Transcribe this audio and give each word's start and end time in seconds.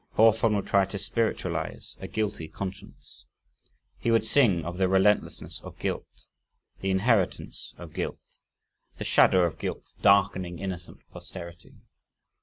Hawthorne 0.13 0.55
would 0.55 0.65
try 0.65 0.85
to 0.85 0.97
spiritualize 0.97 1.95
a 1.99 2.07
guilty 2.07 2.47
conscience. 2.47 3.27
He 3.99 4.09
would 4.09 4.25
sing 4.25 4.65
of 4.65 4.79
the 4.79 4.89
relentlessness 4.89 5.61
of 5.61 5.77
guilt, 5.77 6.25
the 6.79 6.89
inheritance 6.89 7.75
of 7.77 7.93
guilt, 7.93 8.39
the 8.95 9.03
shadow 9.03 9.43
of 9.45 9.59
guilt 9.59 9.91
darkening 10.01 10.57
innocent 10.57 11.01
posterity. 11.13 11.75